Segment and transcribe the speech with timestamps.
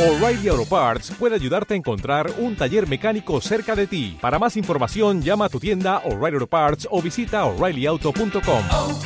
[0.00, 4.16] O'Reilly Auto Parts puede ayudarte a encontrar un taller mecánico cerca de ti.
[4.18, 8.64] Para más información, llama a tu tienda O'Reilly Auto Parts o visita oreillyauto.com.
[8.72, 8.98] oh,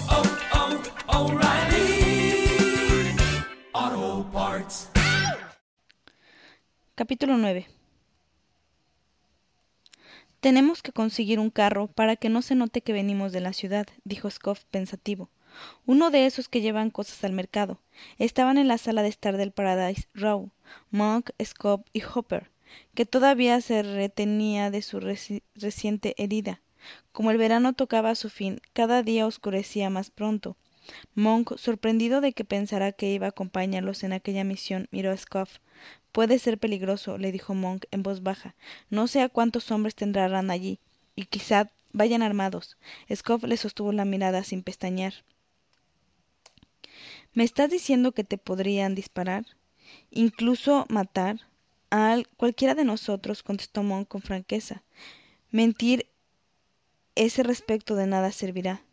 [3.74, 4.88] oh, Parts.
[6.94, 7.66] Capítulo 9
[10.38, 13.88] Tenemos que conseguir un carro para que no se note que venimos de la ciudad,
[14.04, 15.28] dijo Scoff pensativo.
[15.86, 17.80] Uno de esos que llevan cosas al mercado.
[18.18, 20.50] Estaban en la sala de estar del Paradise Row,
[20.90, 22.50] Monk, Scoff y Hopper,
[22.94, 26.60] que todavía se retenía de su reci- reciente herida.
[27.12, 30.56] Como el verano tocaba a su fin, cada día oscurecía más pronto.
[31.14, 35.58] Monk, sorprendido de que pensara que iba a acompañarlos en aquella misión, miró a Scoff.
[36.12, 38.54] Puede ser peligroso, le dijo Monk en voz baja.
[38.90, 40.78] No sé a cuántos hombres tendrán allí,
[41.16, 42.76] y quizá vayan armados.
[43.14, 45.14] Scoff le sostuvo la mirada sin pestañear.
[47.34, 49.44] ¿Me estás diciendo que te podrían disparar?
[50.10, 51.40] Incluso matar?
[51.90, 54.84] A al- cualquiera de nosotros, contestó Monk con franqueza.
[55.50, 56.08] Mentir
[57.16, 58.84] ese respecto de nada servirá.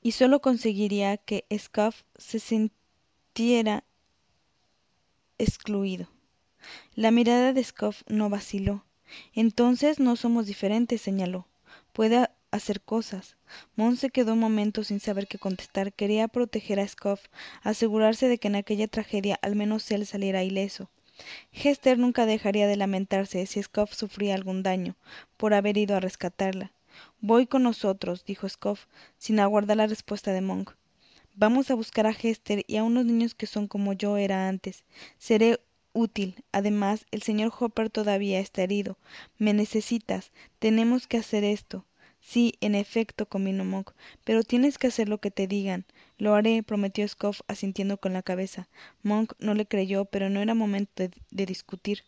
[0.00, 3.84] y solo conseguiría que Scuff se sintiera
[5.38, 6.08] excluido.
[6.94, 8.84] La mirada de Scuff no vaciló.
[9.34, 11.46] Entonces no somos diferentes, señaló.
[11.92, 13.36] Puede hacer cosas.
[13.76, 15.92] Mon se quedó un momento sin saber qué contestar.
[15.92, 17.20] Quería proteger a Scuff,
[17.62, 20.90] asegurarse de que en aquella tragedia al menos él saliera ileso.
[21.52, 24.96] Hester nunca dejaría de lamentarse si Scuff sufría algún daño
[25.36, 26.72] por haber ido a rescatarla.
[27.20, 28.86] Voy con nosotros, dijo Scoff,
[29.18, 30.72] sin aguardar la respuesta de Monk.
[31.34, 34.84] Vamos a buscar a Hester y a unos niños que son como yo era antes.
[35.18, 35.60] Seré
[35.96, 36.44] útil.
[36.52, 38.98] Además, el señor Hopper todavía está herido.
[39.38, 40.30] Me necesitas.
[40.58, 41.84] Tenemos que hacer esto.
[42.20, 43.92] Sí, en efecto, convino Monk,
[44.24, 45.86] pero tienes que hacer lo que te digan.
[46.18, 48.68] Lo haré, prometió Scoff, asintiendo con la cabeza.
[49.02, 52.02] Monk no le creyó, pero no era momento de, de discutir.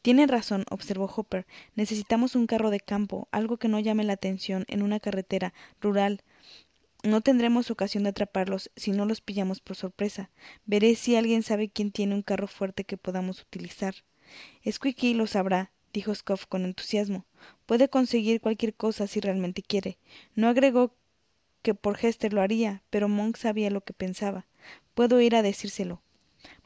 [0.00, 1.46] Tiene razón, observó Hopper.
[1.74, 6.22] Necesitamos un carro de campo, algo que no llame la atención en una carretera rural.
[7.04, 10.30] No tendremos ocasión de atraparlos si no los pillamos por sorpresa.
[10.66, 13.94] Veré si alguien sabe quién tiene un carro fuerte que podamos utilizar.
[14.68, 17.24] Squeaky lo sabrá, dijo Scoff con entusiasmo.
[17.66, 19.98] Puede conseguir cualquier cosa si realmente quiere.
[20.34, 20.94] No agregó
[21.62, 24.46] que por Hester lo haría, pero Monk sabía lo que pensaba.
[24.94, 26.02] Puedo ir a decírselo.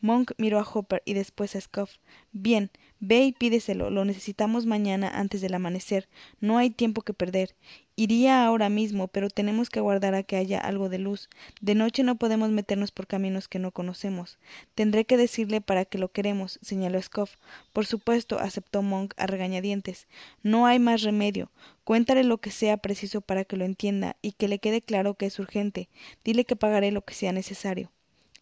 [0.00, 1.96] Monk miró a Hopper y después a Scoff.
[2.32, 2.70] Bien,
[3.02, 3.90] ve y pídeselo.
[3.90, 6.08] Lo necesitamos mañana antes del amanecer.
[6.40, 7.56] No hay tiempo que perder.
[7.96, 11.28] Iría ahora mismo, pero tenemos que aguardar a que haya algo de luz.
[11.60, 14.38] De noche no podemos meternos por caminos que no conocemos.
[14.76, 17.34] Tendré que decirle para qué lo queremos, señaló Scoff.
[17.72, 20.06] Por supuesto, aceptó Monk a regañadientes.
[20.44, 21.50] No hay más remedio.
[21.82, 25.26] Cuéntale lo que sea preciso para que lo entienda y que le quede claro que
[25.26, 25.88] es urgente.
[26.24, 27.90] Dile que pagaré lo que sea necesario.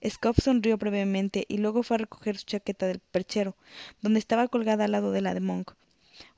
[0.09, 3.57] Scoff sonrió brevemente y luego fue a recoger su chaqueta del perchero,
[4.01, 5.73] donde estaba colgada al lado de la de Monk.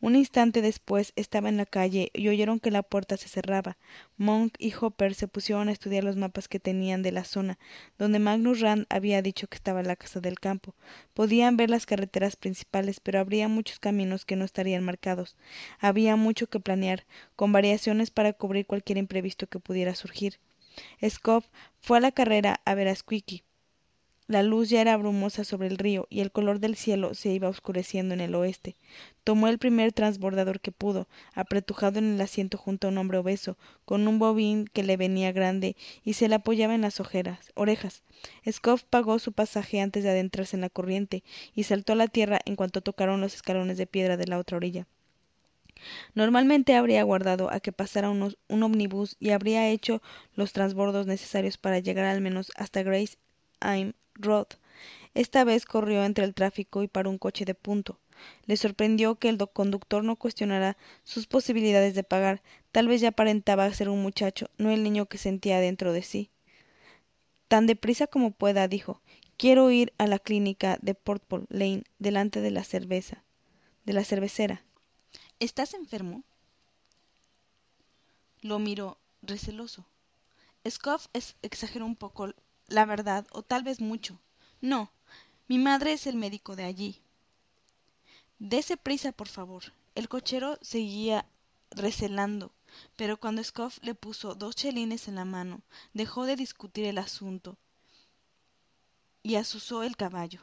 [0.00, 3.78] Un instante después estaba en la calle y oyeron que la puerta se cerraba.
[4.16, 7.58] Monk y Hopper se pusieron a estudiar los mapas que tenían de la zona
[7.98, 10.74] donde Magnus Rand había dicho que estaba la casa del campo.
[11.14, 15.36] Podían ver las carreteras principales, pero habría muchos caminos que no estarían marcados.
[15.80, 20.38] Había mucho que planear, con variaciones para cubrir cualquier imprevisto que pudiera surgir.
[21.08, 21.46] Scoff
[21.80, 22.94] fue a la carrera a ver a.
[24.28, 27.48] La luz ya era brumosa sobre el río y el color del cielo se iba
[27.48, 28.76] oscureciendo en el oeste.
[29.24, 33.58] Tomó el primer transbordador que pudo, apretujado en el asiento junto a un hombre obeso,
[33.84, 38.04] con un bobín que le venía grande y se le apoyaba en las ojeras, orejas.
[38.48, 42.38] Scoff pagó su pasaje antes de adentrarse en la corriente y saltó a la tierra
[42.44, 44.86] en cuanto tocaron los escalones de piedra de la otra orilla.
[46.14, 50.00] Normalmente habría aguardado a que pasara unos, un omnibus y habría hecho
[50.36, 53.16] los transbordos necesarios para llegar al menos hasta Grace
[53.76, 54.46] Im Road.
[55.14, 57.98] Esta vez corrió entre el tráfico y paró un coche de punto.
[58.46, 62.42] Le sorprendió que el conductor no cuestionara sus posibilidades de pagar.
[62.70, 66.30] Tal vez ya aparentaba ser un muchacho, no el niño que sentía dentro de sí.
[67.48, 69.02] Tan deprisa como pueda, dijo.
[69.36, 73.24] Quiero ir a la clínica de Portpole Lane, delante de la cerveza,
[73.84, 74.62] de la cervecera.
[75.40, 76.22] ¿Estás enfermo?
[78.40, 79.84] Lo miró, receloso.
[80.68, 81.06] Scoff
[81.42, 82.32] exageró un poco
[82.68, 84.18] la verdad, o tal vez mucho.
[84.60, 84.90] No,
[85.48, 87.00] mi madre es el médico de allí.
[88.38, 89.64] Dese prisa, por favor.
[89.94, 91.26] El cochero seguía
[91.70, 92.52] recelando,
[92.96, 95.62] pero cuando Scoff le puso dos chelines en la mano,
[95.92, 97.58] dejó de discutir el asunto
[99.22, 100.40] y asusó el caballo.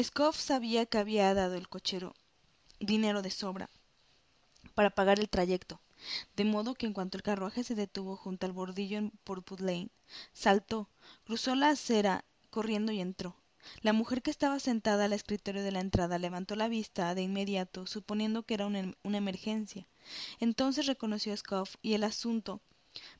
[0.00, 2.14] Scoff sabía que había dado el cochero
[2.80, 3.68] dinero de sobra,
[4.74, 5.80] para pagar el trayecto
[6.36, 9.90] de modo que en cuanto el carruaje se detuvo junto al bordillo en Portwood Lane,
[10.32, 10.88] saltó,
[11.24, 13.36] cruzó la acera corriendo y entró.
[13.82, 17.86] La mujer que estaba sentada al escritorio de la entrada levantó la vista de inmediato,
[17.86, 19.86] suponiendo que era una, una emergencia.
[20.38, 22.62] Entonces reconoció a Scoff y el asunto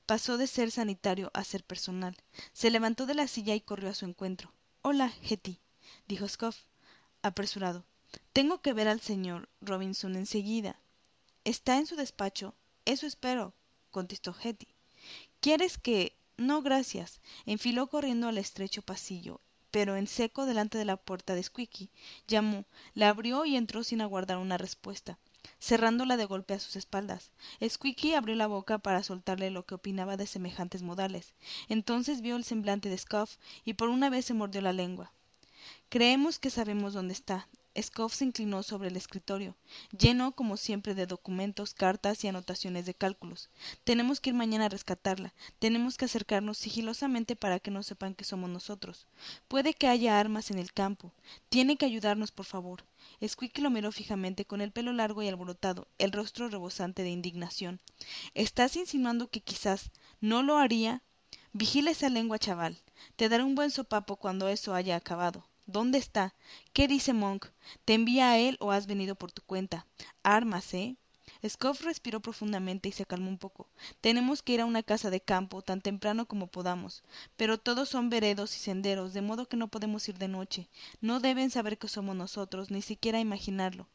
[0.06, 2.16] pasó de ser sanitario a ser personal.
[2.52, 4.52] Se levantó de la silla y corrió a su encuentro.
[4.82, 5.60] Hola, Hetty,
[6.08, 6.56] dijo Scoff,
[7.22, 7.84] apresurado.
[8.32, 10.80] Tengo que ver al señor Robinson enseguida.
[11.44, 12.54] ¿Está en su despacho?
[12.90, 13.54] Eso espero,
[13.92, 14.66] contestó Hetty.
[15.38, 16.16] ¿Quieres que?
[16.36, 17.20] No, gracias.
[17.46, 19.40] Enfiló corriendo al estrecho pasillo,
[19.70, 21.88] pero en seco delante de la puerta de Squeaky.
[22.26, 22.64] Llamó,
[22.94, 25.20] la abrió y entró sin aguardar una respuesta,
[25.60, 27.30] cerrándola de golpe a sus espaldas.
[27.64, 31.34] Squeaky abrió la boca para soltarle lo que opinaba de semejantes modales.
[31.68, 35.12] Entonces vio el semblante de Scuff y por una vez se mordió la lengua.
[35.90, 37.46] Creemos que sabemos dónde está,
[37.80, 39.54] Scoff se inclinó sobre el escritorio,
[39.96, 43.48] lleno como siempre de documentos, cartas y anotaciones de cálculos.
[43.84, 45.32] Tenemos que ir mañana a rescatarla.
[45.60, 49.06] Tenemos que acercarnos sigilosamente para que no sepan que somos nosotros.
[49.46, 51.12] Puede que haya armas en el campo.
[51.48, 52.82] Tiene que ayudarnos, por favor.
[53.24, 57.80] Squeaky lo miró fijamente con el pelo largo y alborotado, el rostro rebosante de indignación.
[58.34, 59.90] ¿Estás insinuando que quizás
[60.20, 61.02] no lo haría?
[61.52, 62.76] Vigila esa lengua, chaval.
[63.14, 65.44] Te daré un buen sopapo cuando eso haya acabado.
[65.72, 66.34] ¿Dónde está?
[66.72, 67.46] ¿Qué dice Monk?
[67.84, 69.86] ¿Te envía a él o has venido por tu cuenta?
[70.24, 70.96] Armas, ¿eh?
[71.48, 73.68] Scoff respiró profundamente y se calmó un poco.
[74.00, 77.04] Tenemos que ir a una casa de campo tan temprano como podamos,
[77.36, 80.68] pero todos son veredos y senderos, de modo que no podemos ir de noche.
[81.00, 83.86] No deben saber que somos nosotros, ni siquiera imaginarlo.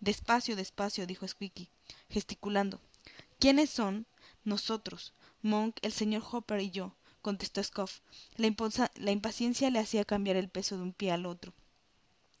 [0.00, 1.70] Despacio, despacio, dijo Squeaky,
[2.10, 2.78] gesticulando.
[3.38, 4.04] ¿Quiénes son?
[4.44, 5.14] Nosotros.
[5.40, 8.00] Monk, el señor Hopper y yo contestó Scoff.
[8.36, 8.54] La,
[8.96, 11.54] la impaciencia le hacía cambiar el peso de un pie al otro.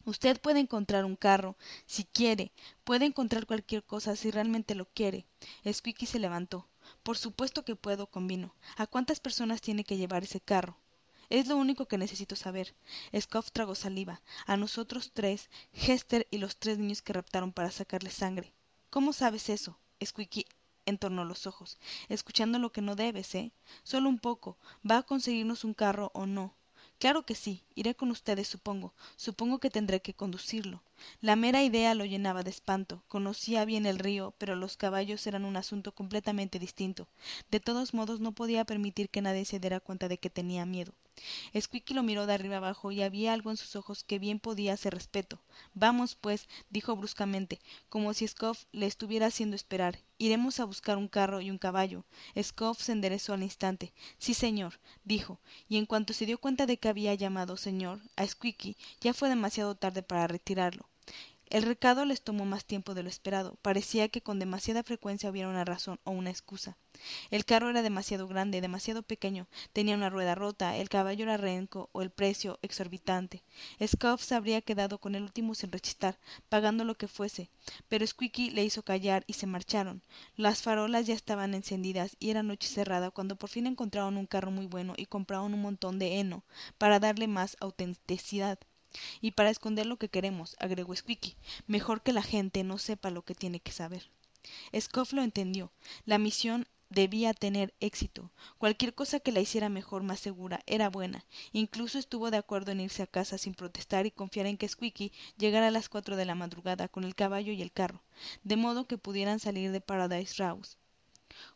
[0.04, 1.56] Usted puede encontrar un carro,
[1.86, 2.50] si quiere,
[2.82, 5.26] puede encontrar cualquier cosa si realmente lo quiere.
[5.64, 6.68] Squeaky se levantó.
[7.04, 8.52] Por supuesto que puedo, convino.
[8.76, 10.76] ¿A cuántas personas tiene que llevar ese carro?
[11.30, 12.74] Es lo único que necesito saber.
[13.18, 14.20] Scoff tragó saliva.
[14.44, 18.52] A nosotros tres, Hester y los tres niños que raptaron para sacarle sangre.
[18.90, 19.78] ¿Cómo sabes eso?
[20.04, 20.46] Squeaky
[20.86, 23.52] entornó los ojos, escuchando lo que no debes, ¿eh?
[23.82, 24.56] Solo un poco.
[24.88, 26.54] ¿Va a conseguirnos un carro o no?
[27.02, 27.64] Claro que sí.
[27.74, 28.94] Iré con ustedes, supongo.
[29.16, 30.82] Supongo que tendré que conducirlo.
[31.20, 33.02] La mera idea lo llenaba de espanto.
[33.08, 37.08] Conocía bien el río, pero los caballos eran un asunto completamente distinto.
[37.50, 40.94] De todos modos, no podía permitir que nadie se diera cuenta de que tenía miedo.
[41.58, 44.72] Squeaky lo miró de arriba abajo y había algo en sus ojos que bien podía
[44.72, 45.40] hacer respeto.
[45.74, 49.98] Vamos, pues, dijo bruscamente, como si Scoff le estuviera haciendo esperar.
[50.18, 52.04] Iremos a buscar un carro y un caballo.
[52.40, 53.92] Scoff se enderezó al instante.
[54.18, 58.26] Sí, señor, dijo, y en cuanto se dio cuenta de que había llamado señor a
[58.26, 60.91] Squeaky, ya fue demasiado tarde para retirarlo.
[61.52, 63.56] El recado les tomó más tiempo de lo esperado.
[63.60, 66.78] Parecía que con demasiada frecuencia hubiera una razón o una excusa.
[67.30, 71.90] El carro era demasiado grande, demasiado pequeño, tenía una rueda rota, el caballo era renco
[71.92, 73.44] o el precio exorbitante.
[73.86, 76.18] Scoff se habría quedado con el último sin rechistar,
[76.48, 77.50] pagando lo que fuese,
[77.86, 80.02] pero Squeaky le hizo callar y se marcharon.
[80.36, 84.50] Las farolas ya estaban encendidas y era noche cerrada cuando por fin encontraron un carro
[84.50, 86.44] muy bueno y compraron un montón de heno
[86.78, 88.58] para darle más autenticidad.
[89.20, 91.36] Y para esconder lo que queremos, agregó Squeaky,
[91.66, 94.10] mejor que la gente no sepa lo que tiene que saber.
[94.78, 95.72] Scoff lo entendió.
[96.04, 98.30] La misión debía tener éxito.
[98.58, 101.24] Cualquier cosa que la hiciera mejor, más segura, era buena.
[101.52, 105.12] Incluso estuvo de acuerdo en irse a casa sin protestar y confiar en que Squeaky
[105.38, 108.02] llegara a las cuatro de la madrugada con el caballo y el carro,
[108.44, 110.34] de modo que pudieran salir de Paradise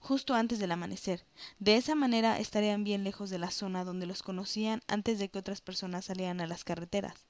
[0.00, 1.24] justo antes del amanecer.
[1.58, 5.38] De esa manera estarían bien lejos de la zona donde los conocían antes de que
[5.38, 7.26] otras personas salieran a las carreteras.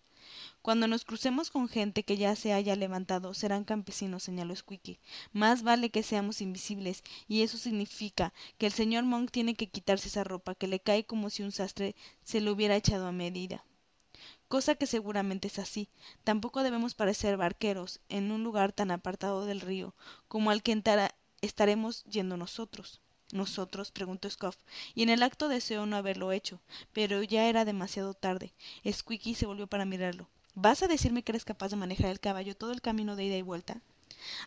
[0.61, 4.99] Cuando nos crucemos con gente que ya se haya levantado, serán campesinos, señaló Squeaky.
[5.33, 10.09] Más vale que seamos invisibles, y eso significa que el señor Monk tiene que quitarse
[10.09, 13.65] esa ropa que le cae como si un sastre se lo hubiera echado a medida.
[14.49, 15.89] Cosa que seguramente es así.
[16.25, 19.95] Tampoco debemos parecer barqueros en un lugar tan apartado del río
[20.29, 20.73] como al que
[21.47, 23.01] estaremos yendo nosotros.
[23.33, 23.91] ¿Nosotros?
[23.91, 24.57] preguntó Scoff,
[24.95, 26.61] y en el acto deseó no haberlo hecho,
[26.93, 28.53] pero ya era demasiado tarde.
[28.89, 30.29] Squeaky se volvió para mirarlo.
[30.55, 33.37] ¿Vas a decirme que eres capaz de manejar el caballo todo el camino de ida
[33.37, 33.83] y vuelta?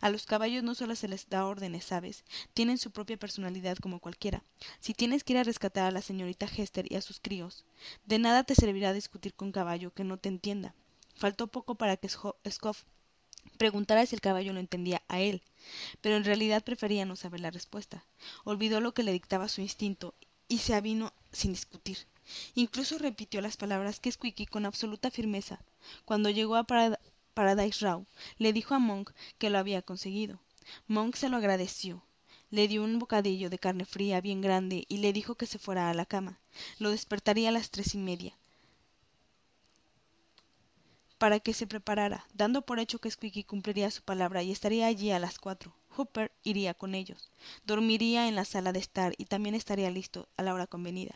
[0.00, 2.24] A los caballos no solo se les da órdenes, ¿sabes?
[2.54, 4.42] Tienen su propia personalidad como cualquiera.
[4.80, 7.64] Si tienes que ir a rescatar a la señorita Hester y a sus críos,
[8.06, 10.74] de nada te servirá discutir con caballo que no te entienda.
[11.14, 12.84] Faltó poco para que Scoff
[13.58, 15.42] preguntara si el caballo lo entendía a él,
[16.00, 18.04] pero en realidad prefería no saber la respuesta.
[18.44, 20.14] Olvidó lo que le dictaba su instinto
[20.48, 21.98] y se avino sin discutir.
[22.54, 25.60] Incluso repitió las palabras que Squeaky con absoluta firmeza.
[26.04, 26.66] Cuando llegó a
[27.34, 28.06] Paradise Row,
[28.38, 30.40] le dijo a Monk que lo había conseguido.
[30.86, 32.02] monk se lo agradeció
[32.50, 35.88] le dio un bocadillo de carne fría bien grande y le dijo que se fuera
[35.88, 36.40] a la cama
[36.80, 38.34] lo despertaría a las tres y media
[41.20, 45.10] para que se preparara dando por hecho que squeaky cumpliría su palabra y estaría allí
[45.10, 45.76] a las cuatro.
[45.90, 47.30] Hooper iría con ellos.
[47.66, 51.14] Dormiría en la sala de estar y también estaría listo a la hora convenida.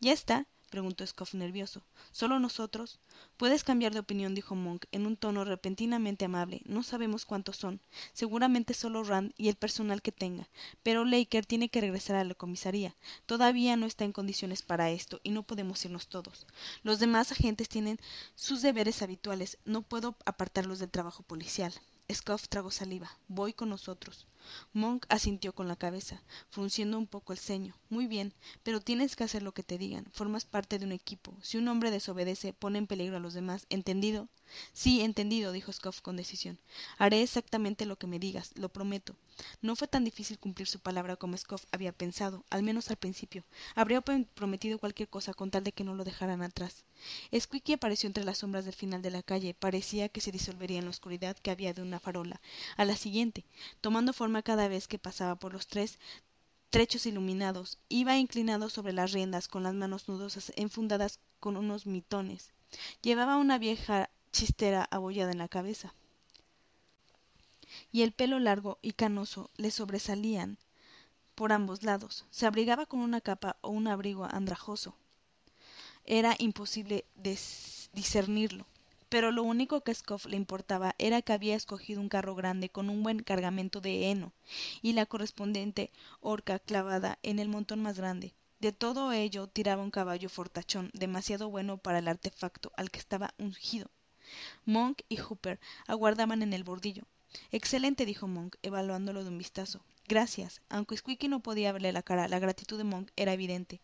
[0.00, 1.82] Ya está preguntó Scoff nervioso.
[2.12, 2.98] ¿Solo nosotros?
[3.36, 6.62] Puedes cambiar de opinión, dijo Monk en un tono repentinamente amable.
[6.64, 7.80] No sabemos cuántos son.
[8.12, 10.48] Seguramente solo Rand y el personal que tenga.
[10.82, 12.94] Pero Laker tiene que regresar a la comisaría.
[13.26, 16.46] Todavía no está en condiciones para esto y no podemos irnos todos.
[16.82, 17.98] Los demás agentes tienen
[18.34, 19.58] sus deberes habituales.
[19.64, 21.72] No puedo apartarlos del trabajo policial.
[22.12, 23.10] Scoff tragó saliva.
[23.28, 24.26] Voy con nosotros.
[24.72, 27.74] Monk asintió con la cabeza, frunciendo un poco el ceño.
[27.90, 30.06] Muy bien, pero tienes que hacer lo que te digan.
[30.12, 31.34] Formas parte de un equipo.
[31.42, 33.66] Si un hombre desobedece, pone en peligro a los demás.
[33.70, 34.28] ¿Entendido?
[34.72, 36.58] Sí, entendido, dijo Scoff con decisión.
[36.98, 39.16] Haré exactamente lo que me digas, lo prometo.
[39.60, 43.44] No fue tan difícil cumplir su palabra como Scoff había pensado, al menos al principio.
[43.74, 46.84] Habría prometido cualquier cosa con tal de que no lo dejaran atrás.
[47.38, 49.54] Squeaky apareció entre las sombras del final de la calle.
[49.54, 52.40] Parecía que se disolvería en la oscuridad que había de una farola.
[52.76, 53.44] A la siguiente,
[53.80, 55.98] tomando forma cada vez que pasaba por los tres
[56.70, 62.52] trechos iluminados, iba inclinado sobre las riendas con las manos nudosas enfundadas con unos mitones.
[63.02, 65.94] Llevaba una vieja chistera abollada en la cabeza
[67.90, 70.58] y el pelo largo y canoso le sobresalían
[71.34, 72.26] por ambos lados.
[72.30, 74.94] Se abrigaba con una capa o un abrigo andrajoso.
[76.04, 77.06] Era imposible
[77.94, 78.66] discernirlo
[79.08, 82.68] pero lo único que a Scoff le importaba era que había escogido un carro grande
[82.68, 84.32] con un buen cargamento de heno
[84.82, 85.90] y la correspondiente
[86.20, 88.34] horca clavada en el montón más grande.
[88.58, 93.32] De todo ello tiraba un caballo fortachón, demasiado bueno para el artefacto al que estaba
[93.38, 93.90] ungido.
[94.64, 97.04] Monk y Hooper aguardaban en el bordillo.
[97.52, 99.80] Excelente, dijo Monk, evaluándolo de un vistazo.
[100.08, 100.60] Gracias.
[100.68, 103.80] Aunque Squeaky no podía verle la cara, la gratitud de Monk era evidente.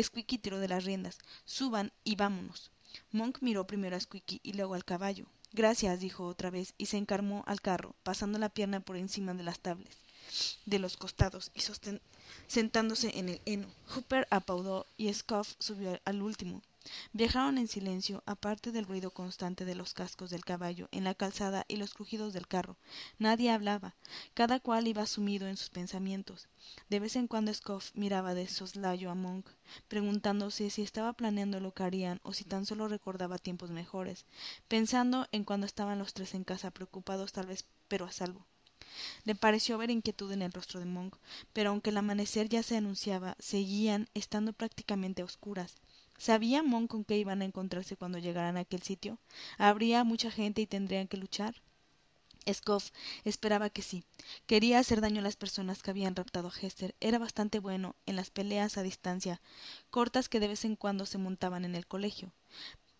[0.00, 1.18] Squeaky tiró de las riendas.
[1.44, 2.70] Suban y vámonos.
[3.12, 5.26] Monk miró primero a Squeaky y luego al caballo.
[5.52, 9.42] Gracias, dijo otra vez, y se encarmó al carro, pasando la pierna por encima de
[9.42, 9.96] las tablas
[10.64, 11.60] de los costados y
[12.48, 13.68] sentándose en el heno.
[13.94, 16.62] Hooper apaudó y Scoff subió al último.
[17.12, 21.64] Viajaron en silencio, aparte del ruido constante de los cascos del caballo en la calzada
[21.66, 22.76] y los crujidos del carro.
[23.18, 23.96] Nadie hablaba,
[24.34, 26.48] cada cual iba sumido en sus pensamientos.
[26.88, 29.48] De vez en cuando Scoff miraba de soslayo a Monk,
[29.88, 34.24] preguntándose si estaba planeando lo que harían o si tan solo recordaba tiempos mejores,
[34.68, 38.46] pensando en cuando estaban los tres en casa preocupados tal vez pero a salvo.
[39.24, 41.16] Le pareció ver inquietud en el rostro de Monk,
[41.52, 45.74] pero aunque el amanecer ya se anunciaba, seguían estando prácticamente a oscuras.
[46.18, 49.18] ¿Sabía Monk con qué iban a encontrarse cuando llegaran a aquel sitio?
[49.58, 51.54] ¿Habría mucha gente y tendrían que luchar?
[52.52, 52.90] Scoff
[53.24, 54.04] esperaba que sí.
[54.46, 56.94] Quería hacer daño a las personas que habían raptado a Hester.
[57.00, 59.40] Era bastante bueno en las peleas a distancia,
[59.90, 62.32] cortas que de vez en cuando se montaban en el colegio.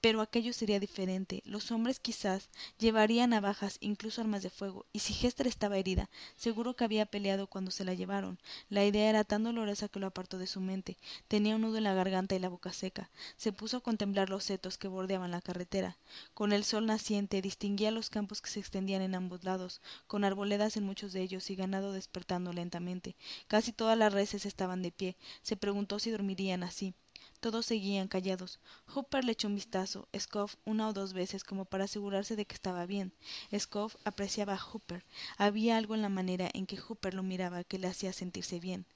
[0.06, 1.42] Pero aquello sería diferente.
[1.44, 2.48] Los hombres quizás
[2.78, 7.48] llevarían navajas, incluso armas de fuego, y si Hester estaba herida, seguro que había peleado
[7.48, 8.38] cuando se la llevaron.
[8.68, 10.96] La idea era tan dolorosa que lo apartó de su mente.
[11.26, 13.10] Tenía un nudo en la garganta y la boca seca.
[13.36, 15.98] Se puso a contemplar los setos que bordeaban la carretera.
[16.34, 20.76] Con el sol naciente distinguía los campos que se extendían en ambos lados, con arboledas
[20.76, 23.16] en muchos de ellos y ganado despertando lentamente.
[23.48, 25.16] Casi todas las reses estaban de pie.
[25.42, 26.94] Se preguntó si dormirían así.
[27.40, 28.60] Todos seguían callados.
[28.86, 32.54] Hooper le echó un vistazo, Scoff una o dos veces como para asegurarse de que
[32.54, 33.12] estaba bien.
[33.56, 35.04] Scoff apreciaba a Hooper.
[35.36, 38.86] Había algo en la manera en que Hooper lo miraba que le hacía sentirse bien.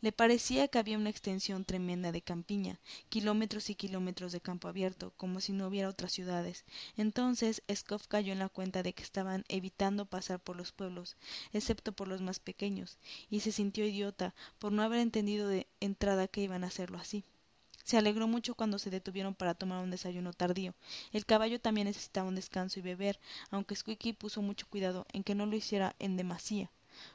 [0.00, 5.12] Le parecía que había una extensión tremenda de campiña, kilómetros y kilómetros de campo abierto,
[5.16, 6.64] como si no hubiera otras ciudades.
[6.96, 11.16] Entonces Scoff cayó en la cuenta de que estaban evitando pasar por los pueblos,
[11.52, 12.98] excepto por los más pequeños,
[13.30, 17.24] y se sintió idiota por no haber entendido de entrada que iban a hacerlo así.
[17.84, 20.74] Se alegró mucho cuando se detuvieron para tomar un desayuno tardío.
[21.12, 25.34] El caballo también necesitaba un descanso y beber, aunque Squeaky puso mucho cuidado en que
[25.34, 26.70] no lo hiciera en demasía.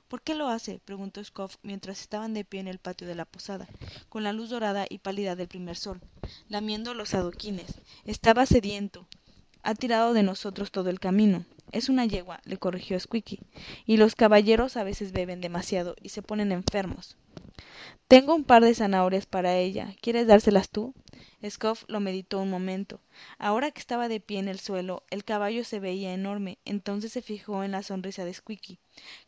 [0.08, 0.80] ¿Por qué lo hace?
[0.86, 3.68] preguntó Scoff mientras estaban de pie en el patio de la posada,
[4.10, 6.02] con la luz dorada y pálida del primer sol,
[6.50, 7.82] lamiendo los adoquines.
[8.06, 9.08] Estaba sediento.
[9.64, 11.46] Ha tirado de nosotros todo el camino.
[11.72, 13.40] Es una yegua, le corrigió Squeaky,
[13.86, 17.16] y los caballeros a veces beben demasiado y se ponen enfermos.
[18.08, 19.96] Tengo un par de zanahorias para ella.
[20.02, 20.94] ¿Quieres dárselas tú?
[21.48, 23.00] Scoff lo meditó un momento.
[23.38, 26.58] Ahora que estaba de pie en el suelo, el caballo se veía enorme.
[26.66, 28.80] Entonces se fijó en la sonrisa de Squeaky.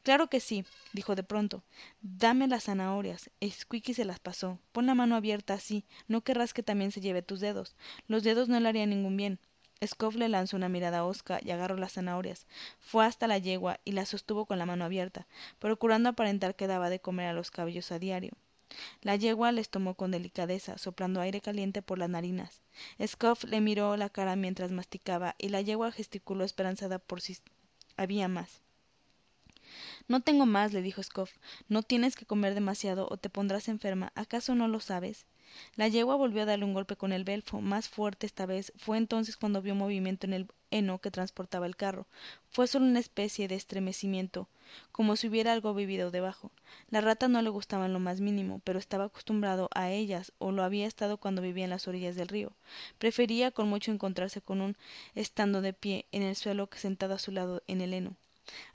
[0.03, 1.63] Claro que sí, dijo de pronto.
[2.01, 3.29] Dame las zanahorias.
[3.47, 4.59] Squeaky se las pasó.
[4.71, 5.85] Pon la mano abierta así.
[6.07, 7.75] No querrás que también se lleve tus dedos.
[8.07, 9.39] Los dedos no le harían ningún bien.
[9.85, 12.45] Scoff le lanzó una mirada hosca y agarró las zanahorias.
[12.79, 15.27] Fue hasta la yegua y la sostuvo con la mano abierta,
[15.59, 18.33] procurando aparentar que daba de comer a los caballos a diario.
[19.01, 22.61] La yegua les tomó con delicadeza, soplando aire caliente por las narinas.
[23.05, 27.37] Scoff le miró la cara mientras masticaba, y la yegua gesticuló esperanzada por si
[27.97, 28.61] había más.
[30.07, 31.31] No tengo más, le dijo Scoff.
[31.69, 34.11] No tienes que comer demasiado o te pondrás enferma.
[34.15, 35.25] ¿Acaso no lo sabes?
[35.75, 38.71] La yegua volvió a darle un golpe con el belfo, más fuerte esta vez.
[38.77, 42.07] Fue entonces cuando vio movimiento en el heno que transportaba el carro.
[42.49, 44.47] Fue solo una especie de estremecimiento,
[44.91, 46.51] como si hubiera algo vivido debajo.
[46.89, 50.51] La rata no le gustaba en lo más mínimo, pero estaba acostumbrado a ellas, o
[50.51, 52.53] lo había estado cuando vivía en las orillas del río.
[52.97, 54.77] Prefería con mucho encontrarse con un
[55.15, 58.15] estando de pie en el suelo que sentado a su lado en el heno.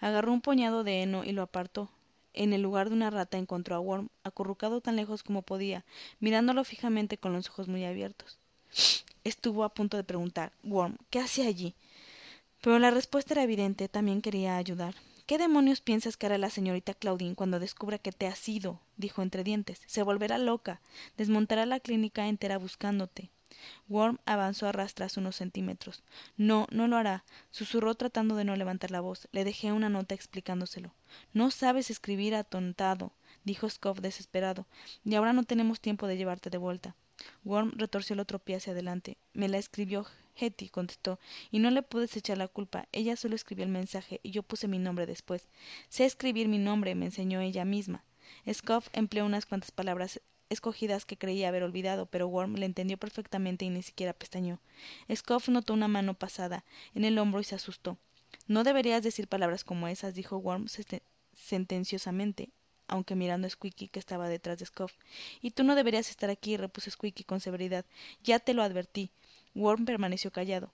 [0.00, 1.90] Agarró un puñado de heno y lo apartó
[2.36, 5.84] en el lugar de una rata encontró a Worm, acurrucado tan lejos como podía,
[6.20, 8.38] mirándolo fijamente con los ojos muy abiertos.
[9.24, 11.74] Estuvo a punto de preguntar, Worm, ¿qué hace allí?
[12.60, 14.94] Pero la respuesta era evidente, también quería ayudar.
[15.26, 18.80] ¿Qué demonios piensas que hará la señorita Claudine cuando descubra que te has ido?
[18.96, 19.80] dijo entre dientes.
[19.86, 20.80] Se volverá loca.
[21.16, 23.30] Desmontará la clínica entera buscándote.
[23.88, 26.02] Worm avanzó a rastras unos centímetros.
[26.36, 29.28] No, no lo hará, susurró tratando de no levantar la voz.
[29.32, 30.92] Le dejé una nota explicándoselo.
[31.32, 33.12] No sabes escribir, atontado,
[33.44, 34.66] dijo Scoff desesperado,
[35.04, 36.96] y ahora no tenemos tiempo de llevarte de vuelta.
[37.44, 39.16] Worm retorció el otro pie hacia adelante.
[39.32, 41.18] Me la escribió Hetty, contestó,
[41.50, 42.88] y no le puedes echar la culpa.
[42.92, 45.48] Ella solo escribió el mensaje y yo puse mi nombre después.
[45.88, 48.04] Sé escribir mi nombre, me enseñó ella misma.
[48.52, 53.64] Scoff empleó unas cuantas palabras escogidas que creía haber olvidado, pero Worm le entendió perfectamente
[53.64, 54.60] y ni siquiera pestañeó.
[55.14, 57.98] Scoff notó una mano pasada en el hombro y se asustó.
[58.46, 60.66] No deberías decir palabras como esas, dijo Worm
[61.34, 62.50] sentenciosamente,
[62.88, 64.92] aunque mirando a Squeaky que estaba detrás de Scoff.
[65.42, 67.84] Y tú no deberías estar aquí, repuso Squeaky con severidad.
[68.22, 69.10] Ya te lo advertí.
[69.54, 70.70] Worm permaneció callado.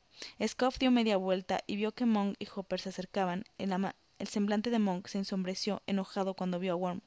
[0.46, 3.44] Scoff dio media vuelta y vio que Monk y Hopper se acercaban.
[3.56, 7.00] En la, el semblante de Monk se ensombreció, enojado cuando vio a Worm.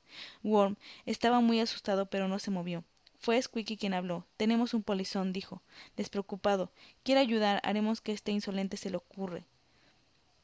[0.44, 2.84] Worm estaba muy asustado, pero no se movió.
[3.20, 4.26] Fue Squeaky quien habló.
[4.36, 5.62] Tenemos un polizón, dijo,
[5.96, 6.74] despreocupado.
[7.04, 9.46] Quiere ayudar, haremos que este insolente se le ocurre.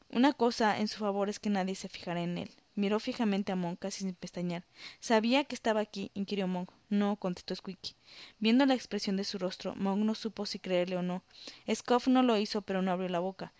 [0.09, 2.51] Una cosa en su favor es que nadie se fijará en él.
[2.75, 4.63] Miró fijamente a Monk casi sin pestañear.
[5.01, 6.09] ¿Sabía que estaba aquí?
[6.13, 6.71] inquirió Monk.
[6.89, 7.95] No, contestó Squeaky.
[8.39, 11.21] Viendo la expresión de su rostro, Monk no supo si creerle o no.
[11.69, 13.51] Scoff no lo hizo, pero no abrió la boca.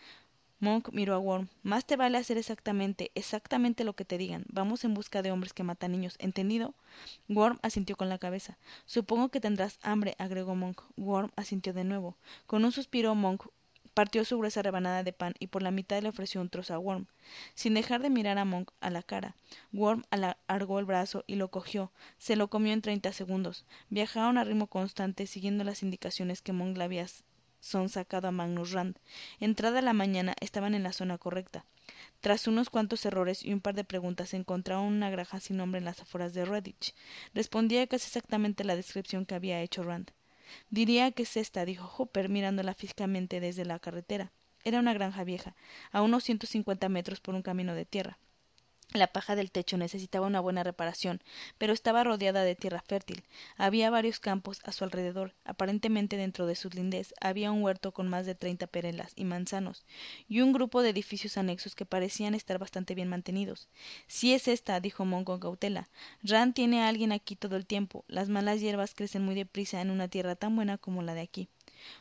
[0.61, 1.49] Monk miró a Worm.
[1.63, 4.45] Más te vale hacer exactamente, exactamente lo que te digan.
[4.47, 6.75] Vamos en busca de hombres que matan niños, ¿entendido?
[7.29, 8.59] Worm asintió con la cabeza.
[8.85, 10.83] Supongo que tendrás hambre, agregó Monk.
[10.97, 12.15] Worm asintió de nuevo.
[12.45, 13.47] Con un suspiro, Monk
[13.95, 16.79] partió su gruesa rebanada de pan y por la mitad le ofreció un trozo a
[16.79, 17.07] Worm.
[17.55, 19.35] Sin dejar de mirar a Monk a la cara,
[19.73, 21.91] Worm alargó el brazo y lo cogió.
[22.19, 23.65] Se lo comió en treinta segundos.
[23.89, 27.07] Viajaron a ritmo constante, siguiendo las indicaciones que Monk le había
[27.61, 28.97] son sacado a Magnus Rand.
[29.39, 31.63] Entrada la mañana estaban en la zona correcta.
[32.19, 35.85] Tras unos cuantos errores y un par de preguntas encontraron una granja sin nombre en
[35.85, 36.93] las afueras de Redditch.
[37.33, 40.11] Respondía casi exactamente la descripción que había hecho Rand.
[40.69, 44.31] Diría que es esta, dijo Hopper, mirándola físicamente desde la carretera.
[44.63, 45.55] Era una granja vieja,
[45.91, 48.19] a unos ciento cincuenta metros por un camino de tierra.
[48.93, 51.21] La paja del techo necesitaba una buena reparación,
[51.57, 53.23] pero estaba rodeada de tierra fértil.
[53.55, 55.33] Había varios campos a su alrededor.
[55.45, 59.85] Aparentemente dentro de sus lindes había un huerto con más de treinta perelas y manzanos,
[60.27, 63.69] y un grupo de edificios anexos que parecían estar bastante bien mantenidos.
[64.07, 65.87] Si es esta, dijo Mon con cautela.
[66.21, 68.03] Rand tiene a alguien aquí todo el tiempo.
[68.09, 71.47] Las malas hierbas crecen muy deprisa en una tierra tan buena como la de aquí.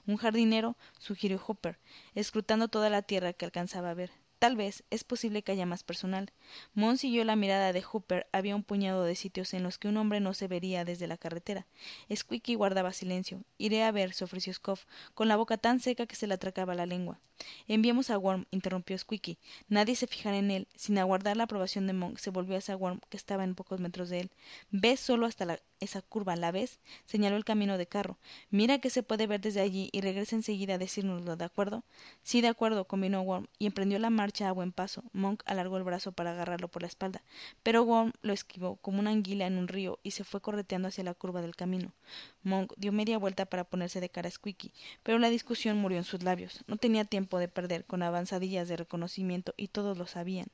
[0.08, 1.78] Un jardinero, sugirió Hopper,
[2.16, 4.10] escrutando toda la tierra que alcanzaba a ver.
[4.40, 6.32] Tal vez es posible que haya más personal.
[6.72, 8.26] Mon siguió la mirada de Hooper.
[8.32, 11.18] Había un puñado de sitios en los que un hombre no se vería desde la
[11.18, 11.66] carretera.
[12.10, 13.44] Squeaky guardaba silencio.
[13.58, 16.74] Iré a ver, se ofreció Scoff, con la boca tan seca que se le atracaba
[16.74, 17.20] la lengua.
[17.68, 19.36] Enviemos a Worm, interrumpió Squeaky.
[19.68, 20.68] Nadie se fijará en él.
[20.74, 24.08] Sin aguardar la aprobación de Monk, se volvió hacia Worm, que estaba en pocos metros
[24.08, 24.30] de él.
[24.70, 26.78] Ve solo hasta la esa curva, ¿la ves?
[27.06, 28.18] señaló el camino de carro.
[28.50, 31.82] Mira que se puede ver desde allí y regresa enseguida a decírnoslo, ¿de acuerdo?
[32.22, 35.02] Sí, de acuerdo, combinó Worm, y emprendió la marcha a buen paso.
[35.12, 37.22] Monk alargó el brazo para agarrarlo por la espalda,
[37.62, 41.04] pero Worm lo esquivó como una anguila en un río y se fue correteando hacia
[41.04, 41.92] la curva del camino.
[42.42, 46.04] Monk dio media vuelta para ponerse de cara a Squeaky, pero la discusión murió en
[46.04, 46.62] sus labios.
[46.66, 50.48] No tenía tiempo de perder con avanzadillas de reconocimiento y todos lo sabían.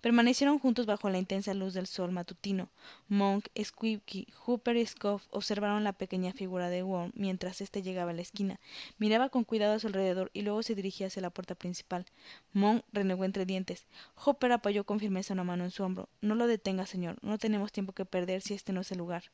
[0.00, 2.68] Permanecieron juntos bajo la intensa luz del sol matutino.
[3.08, 8.14] Monk squeaky hooper y scoff observaron la pequeña figura de worm mientras éste llegaba a
[8.14, 8.60] la esquina.
[8.98, 12.06] Miraba con cuidado a su alrededor y luego se dirigía hacia la puerta principal.
[12.52, 13.86] Monk renegó entre dientes.
[14.16, 16.08] Hooper apoyó con firmeza una mano en su hombro.
[16.20, 17.16] No lo detenga señor.
[17.22, 19.24] No tenemos tiempo que perder si este no es el lugar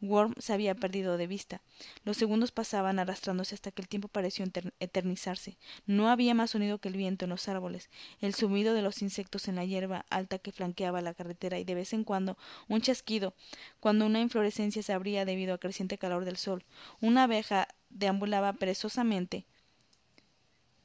[0.00, 1.60] worm se había perdido de vista.
[2.04, 4.44] Los segundos pasaban arrastrándose hasta que el tiempo pareció
[4.80, 5.58] eternizarse.
[5.86, 9.48] No había más sonido que el viento en los árboles el zumbido de los insectos
[9.48, 12.36] en la hierba alta que flanqueaba la carretera y de vez en cuando
[12.68, 13.34] un chasquido
[13.80, 16.64] cuando una inflorescencia se abría debido al creciente calor del sol.
[17.00, 19.46] Una abeja deambulaba perezosamente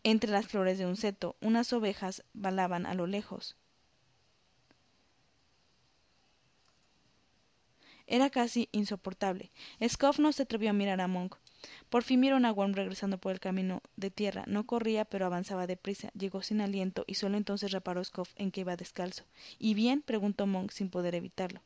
[0.03, 1.35] entre las flores de un seto.
[1.41, 3.55] Unas ovejas balaban a lo lejos
[8.07, 9.51] era casi insoportable.
[9.87, 11.35] Scoff no se atrevió a mirar a monk.
[11.89, 14.43] Por fin vieron a worm regresando por el camino de tierra.
[14.47, 16.11] No corría pero avanzaba deprisa.
[16.13, 19.23] Llegó sin aliento y sólo entonces reparó Scoff en que iba descalzo.
[19.59, 21.61] Y bien preguntó monk sin poder evitarlo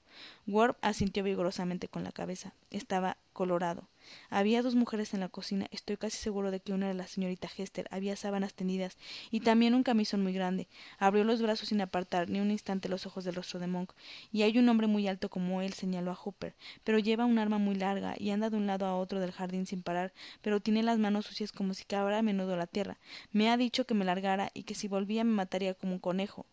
[0.82, 2.54] asintió vigorosamente con la cabeza.
[2.72, 3.88] Estaba colorado.
[4.30, 5.68] Había dos mujeres en la cocina.
[5.72, 7.88] Estoy casi seguro de que una era la señorita hester.
[7.92, 8.98] Había sábanas tendidas
[9.32, 10.68] y también un camisón muy grande.
[10.98, 13.92] Abrió los brazos sin apartar ni un instante los ojos del rostro de monk.
[14.32, 16.56] Y hay un hombre muy alto como él señaló a hooper.
[16.84, 19.66] Pero lleva un arma muy larga y anda de un lado a otro del jardín
[19.66, 22.98] sin parar pero tiene las manos sucias como si cavara a menudo la tierra.
[23.32, 26.46] Me ha dicho que me largara y que si volvía me mataría como un conejo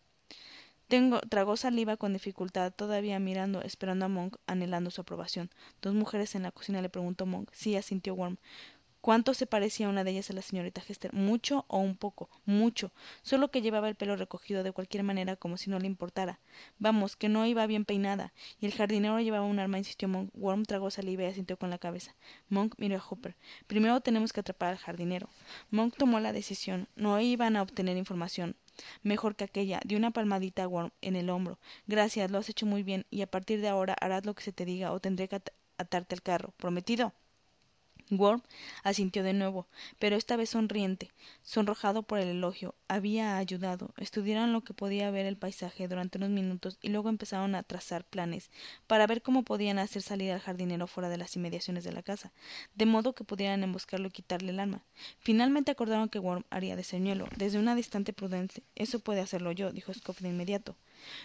[1.29, 5.49] tragó saliva con dificultad todavía mirando esperando a monk anhelando su aprobación.
[5.81, 7.49] Dos mujeres en la cocina le preguntó monk.
[7.53, 8.37] Sí asintió worm.
[9.01, 12.91] Cuánto se parecía una de ellas a la señorita hester mucho o un poco mucho.
[13.21, 16.39] Sólo que llevaba el pelo recogido de cualquier manera como si no le importara.
[16.79, 18.33] Vamos que no iba bien peinada.
[18.59, 20.31] Y el jardinero llevaba un arma insistió monk.
[20.33, 22.15] Worm tragó saliva y asintió con la cabeza.
[22.49, 23.35] Monk miró a hooper
[23.67, 25.29] primero tenemos que atrapar al jardinero.
[25.69, 26.87] Monk tomó la decisión.
[26.95, 28.55] No iban a obtener información
[29.03, 31.59] mejor que aquella dio una palmadita a en el hombro.
[31.87, 34.53] Gracias lo has hecho muy bien y a partir de ahora harás lo que se
[34.53, 35.41] te diga o tendré que
[35.77, 36.53] atarte al carro.
[36.57, 37.13] Prometido
[38.11, 38.41] worm
[38.83, 39.67] asintió de nuevo
[39.99, 41.11] pero esta vez sonriente
[41.43, 43.93] sonrojado por el elogio había ayudado.
[43.97, 48.03] Estudiaron lo que podía ver el paisaje durante unos minutos y luego empezaron a trazar
[48.05, 48.49] planes
[48.87, 52.31] para ver cómo podían hacer salir al jardinero fuera de las inmediaciones de la casa
[52.75, 54.83] de modo que pudieran emboscarlo y quitarle el arma
[55.19, 58.63] finalmente acordaron que worm haría de señuelo desde una distante prudencia.
[58.75, 60.75] Eso puede hacerlo yo dijo Scoff de inmediato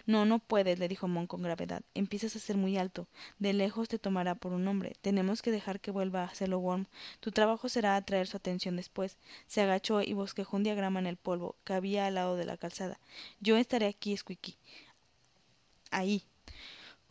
[0.07, 1.83] no no puedes le dijo monk con gravedad.
[1.95, 3.07] Empiezas a ser muy alto.
[3.39, 4.95] De lejos te tomará por un hombre.
[5.01, 6.87] Tenemos que dejar que vuelva a hacerlo worm
[7.21, 9.19] tu trabajo será atraer su atención después.
[9.47, 12.57] Se agachó y bosquejó un diagrama en el polvo que había al lado de la
[12.57, 12.99] calzada.
[13.41, 14.57] Yo estaré aquí squeaky.
[15.91, 16.25] Ahí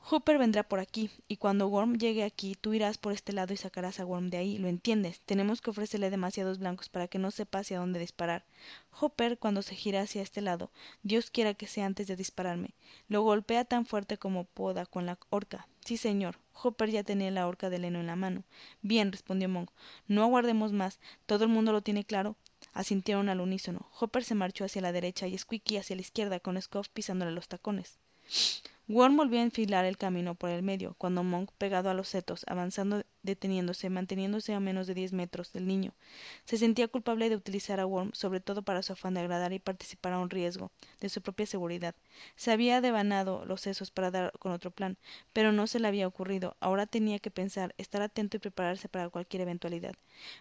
[0.01, 3.57] hooper vendrá por aquí y cuando worm llegue aquí tú irás por este lado y
[3.57, 7.31] sacarás a worm de ahí lo entiendes tenemos que ofrecerle demasiados blancos para que no
[7.31, 8.45] sepa hacia dónde disparar.
[8.91, 10.71] Hooper cuando se gira hacia este lado
[11.03, 12.73] dios quiera que sea antes de dispararme.
[13.07, 15.67] Lo golpea tan fuerte como pueda con la horca.
[15.83, 18.43] Sí señor hooper ya tenía la horca de heno en la mano.
[18.81, 19.69] Bien respondió monk
[20.07, 22.35] no aguardemos más todo el mundo lo tiene claro.
[22.73, 23.87] Asintieron al unísono.
[23.91, 27.47] Hooper se marchó hacia la derecha y squeaky hacia la izquierda con scoff pisándole los
[27.47, 27.99] tacones
[28.89, 32.43] worm volvió a enfilar el camino por el medio cuando monk pegado a los setos
[32.47, 35.93] avanzando deteniéndose manteniéndose a menos de diez metros del niño
[36.45, 39.59] se sentía culpable de utilizar a worm sobre todo para su afán de agradar y
[39.59, 41.95] participar a un riesgo de su propia seguridad.
[42.35, 44.97] Se había devanado los sesos para dar con otro plan
[45.33, 46.55] pero no se le había ocurrido.
[46.59, 49.93] Ahora tenía que pensar estar atento y prepararse para cualquier eventualidad.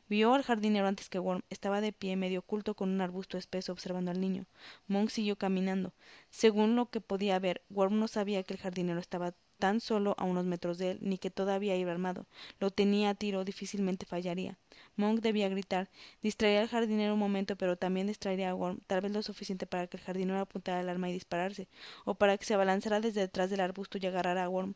[0.08, 1.42] Vio al jardinero antes que worm.
[1.50, 4.46] Estaba de pie medio oculto con un arbusto espeso observando al niño.
[4.86, 5.92] Monk siguió caminando.
[6.30, 10.24] Según lo que podía ver worm no sabía que el jardinero estaba tan solo a
[10.24, 12.26] unos metros de él ni que todavía iba armado.
[12.60, 14.56] Lo tenía a tiro difícilmente fallaría.
[14.96, 15.90] Monk debía gritar
[16.22, 19.88] distraería al jardinero un momento pero también distraería a worm tal vez lo suficiente para
[19.88, 21.68] que el jardinero apuntara el arma y disparase
[22.04, 24.74] o para que se abalanzara desde detrás del arbusto y agarrara a worm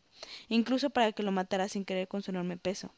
[0.48, 2.92] incluso para que lo matara sin querer con su enorme peso.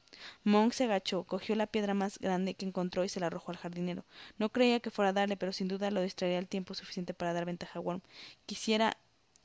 [0.45, 3.59] Monk se agachó cogió la piedra más grande que encontró y se la arrojó al
[3.59, 4.05] jardinero.
[4.39, 7.35] No creía que fuera a darle pero sin duda lo distraería el tiempo suficiente para
[7.35, 8.01] dar ventaja a worm.
[8.47, 8.97] Quisiera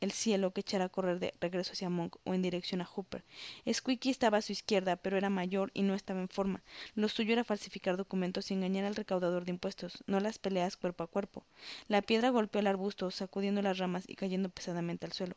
[0.01, 3.23] el cielo que echara a correr de regreso hacia monk o en dirección a hooper.
[3.71, 6.63] Squeaky estaba a su izquierda pero era mayor y no estaba en forma.
[6.95, 11.03] Lo suyo era falsificar documentos y engañar al recaudador de impuestos no las peleas cuerpo
[11.03, 11.43] a cuerpo.
[11.87, 15.35] La piedra golpeó el arbusto sacudiendo las ramas y cayendo pesadamente al suelo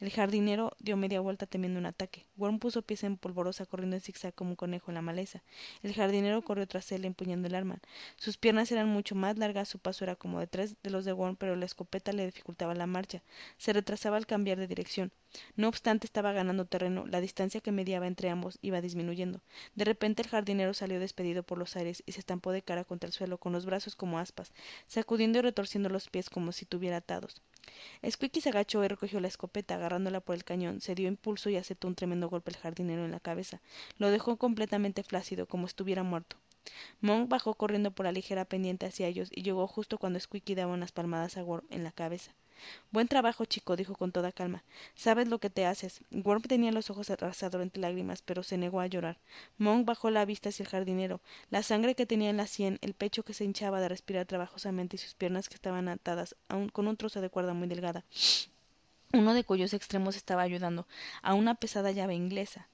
[0.00, 2.26] el jardinero dio media vuelta temiendo un ataque.
[2.36, 5.42] Worm puso pies en polvorosa corriendo en zigzag como un conejo en la maleza.
[5.82, 7.78] El jardinero corrió tras él empuñando el arma.
[8.16, 11.12] Sus piernas eran mucho más largas su paso era como de tres de los de
[11.12, 13.22] worm pero la escopeta le dificultaba la marcha.
[13.58, 15.12] Se retrasaba al cambiar de dirección
[15.56, 19.40] no obstante estaba ganando terreno la distancia que mediaba entre ambos iba disminuyendo
[19.74, 23.08] de repente el jardinero salió despedido por los aires y se estampó de cara contra
[23.08, 24.52] el suelo con los brazos como aspas
[24.86, 27.42] sacudiendo y retorciendo los pies como si tuviera atados
[28.08, 31.56] Squeaky se agachó y recogió la escopeta, agarrándola por el cañón, se dio impulso y
[31.56, 33.60] aceptó un tremendo golpe al jardinero en la cabeza.
[33.98, 36.36] Lo dejó completamente flácido, como estuviera muerto.
[37.00, 40.74] Monk bajó corriendo por la ligera pendiente hacia ellos y llegó justo cuando Squeaky daba
[40.74, 42.34] unas palmadas a Worm en la cabeza.
[42.90, 44.62] Buen trabajo, chico, dijo con toda calma.
[44.94, 46.00] Sabes lo que te haces.
[46.10, 49.18] Worm tenía los ojos arrasados entre lágrimas, pero se negó a llorar.
[49.58, 51.20] Monk bajó la vista hacia el jardinero.
[51.50, 54.96] La sangre que tenía en la sien, el pecho que se hinchaba de respirar trabajosamente
[54.96, 56.36] y sus piernas que estaban atadas
[56.72, 58.04] con un trozo de cuerda muy delgada,
[59.12, 60.86] uno de cuyos extremos estaba ayudando
[61.22, 62.68] a una pesada llave inglesa.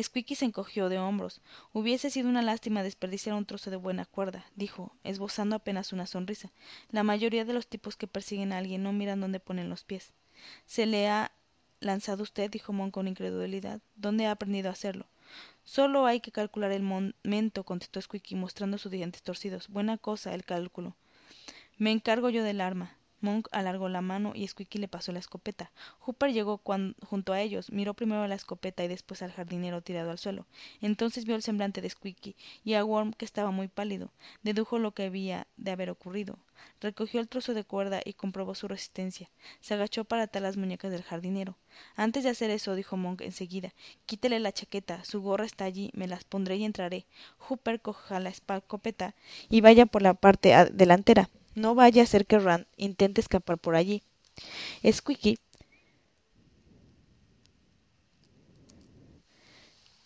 [0.00, 1.40] Squeaky se encogió de hombros.
[1.72, 6.50] Hubiese sido una lástima desperdiciar un trozo de buena cuerda, dijo, esbozando apenas una sonrisa.
[6.90, 10.12] La mayoría de los tipos que persiguen a alguien no miran dónde ponen los pies.
[10.66, 11.32] Se le ha
[11.80, 13.80] lanzado usted, dijo Mon con incredulidad.
[13.96, 15.06] ¿Dónde ha aprendido a hacerlo?
[15.64, 19.68] Solo hay que calcular el momento, contestó Squeaky, mostrando sus dientes torcidos.
[19.68, 20.96] Buena cosa el cálculo.
[21.78, 22.96] Me encargo yo del arma.
[23.20, 25.70] Monk alargó la mano y Squeaky le pasó la escopeta.
[26.00, 26.60] Hooper llegó
[27.06, 30.46] junto a ellos, miró primero la escopeta y después al jardinero tirado al suelo.
[30.80, 34.10] Entonces vio el semblante de Squeaky y a Worm que estaba muy pálido.
[34.42, 36.38] Dedujo lo que había de haber ocurrido.
[36.80, 39.30] Recogió el trozo de cuerda y comprobó su resistencia.
[39.60, 41.56] Se agachó para atar las muñecas del jardinero.
[41.96, 43.72] Antes de hacer eso, dijo Monk enseguida,
[44.06, 47.06] quítele la chaqueta, su gorra está allí, me las pondré y entraré.
[47.38, 49.14] Hooper coja la escopeta
[49.48, 51.30] y vaya por la parte delantera.
[51.54, 54.02] No vaya a ser que Rand intente escapar por allí.
[54.90, 55.38] Squeaky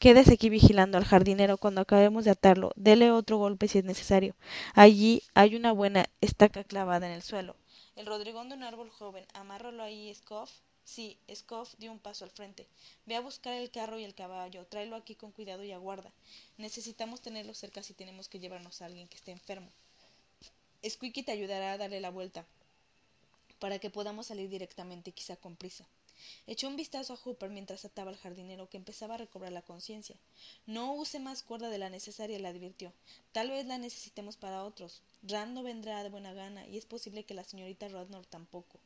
[0.04, 2.72] Quédese aquí vigilando al jardinero cuando acabemos de atarlo.
[2.76, 4.37] Dele otro golpe si es necesario.
[4.74, 7.57] Allí hay una buena estaca clavada en el suelo.
[7.96, 9.24] El rodrigón de un árbol joven.
[9.33, 10.50] Amárralo ahí, Scoff.
[10.85, 12.68] Sí, Scoff dio un paso al frente.
[13.07, 14.66] Ve a buscar el carro y el caballo.
[14.66, 16.12] Tráelo aquí con cuidado y aguarda.
[16.59, 19.70] Necesitamos tenerlo cerca si tenemos que llevarnos a alguien que esté enfermo.
[20.88, 22.44] Squeaky te ayudará a darle la vuelta
[23.59, 25.87] para que podamos salir directamente, quizá con prisa.
[26.46, 30.16] Echó un vistazo a Hooper mientras ataba al jardinero, que empezaba a recobrar la conciencia.
[30.66, 32.92] No use más cuerda de la necesaria, le advirtió.
[33.32, 35.02] Tal vez la necesitemos para otros.
[35.22, 38.80] Rand no vendrá de buena gana, y es posible que la señorita Rodnor tampoco.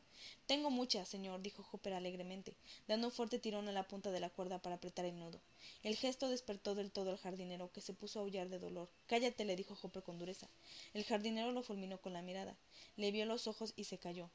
[0.47, 2.57] Tengo mucha, señor, dijo Hooper alegremente,
[2.89, 5.41] dando un fuerte tirón a la punta de la cuerda para apretar el nudo.
[5.85, 8.91] El gesto despertó del todo al jardinero, que se puso a aullar de dolor.
[9.07, 10.49] Cállate, le dijo Hooper con dureza.
[10.93, 12.57] El jardinero lo fulminó con la mirada.
[12.97, 14.29] Le vio los ojos y se calló.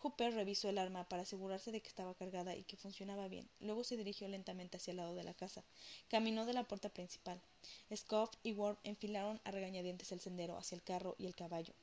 [0.00, 3.48] Hooper revisó el arma para asegurarse de que estaba cargada y que funcionaba bien.
[3.58, 5.64] Luego se dirigió lentamente hacia el lado de la casa.
[6.08, 7.40] Caminó de la puerta principal.
[7.94, 11.74] Scoff y Worm enfilaron a regañadientes el sendero hacia el carro y el caballo.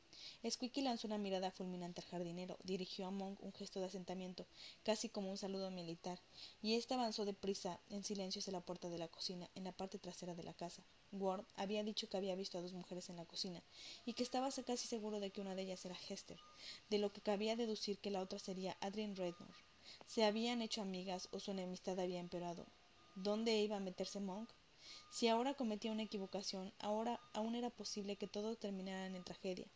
[0.50, 4.46] Squeaky lanzó una mirada fulminante al jardinero, dirigió a Monk un gesto de asentamiento,
[4.84, 6.20] casi como un saludo militar,
[6.62, 10.00] y éste avanzó deprisa, en silencio hacia la puerta de la cocina, en la parte
[10.00, 10.84] trasera de la casa.
[11.12, 13.64] Worm había dicho que había visto a dos mujeres en la cocina,
[14.06, 16.40] y que estaba casi seguro de que una de ellas era Hester,
[16.90, 19.56] de lo que cabía deducir que la otra sería Adrian Rednor.
[20.08, 22.66] Se habían hecho amigas o su enemistad había empeorado.
[23.16, 24.50] ¿Dónde iba a meterse Monk?
[25.10, 29.68] Si ahora cometía una equivocación, ahora aún era posible que todo terminara en tragedia.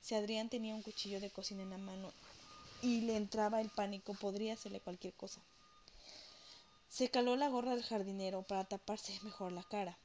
[0.00, 2.12] Si Adrián tenía un cuchillo de cocina en la mano
[2.82, 5.40] y le entraba el pánico, podría hacerle cualquier cosa.
[6.88, 9.98] Se caló la gorra del jardinero para taparse mejor la cara.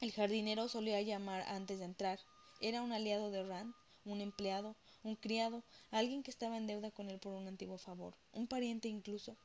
[0.00, 2.20] El jardinero solía llamar antes de entrar.
[2.60, 3.74] Era un aliado de Rand,
[4.04, 4.74] un empleado,
[5.04, 8.88] un criado, alguien que estaba en deuda con él por un antiguo favor, un pariente
[8.88, 9.36] incluso.